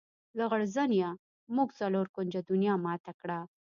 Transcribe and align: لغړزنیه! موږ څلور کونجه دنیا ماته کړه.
لغړزنیه! 0.39 1.09
موږ 1.55 1.69
څلور 1.79 2.05
کونجه 2.15 2.39
دنیا 2.49 2.73
ماته 2.85 3.11
کړه. 3.19 3.39